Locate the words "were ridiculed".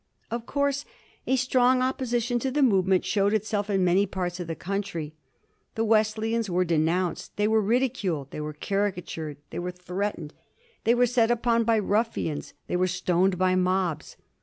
7.47-8.31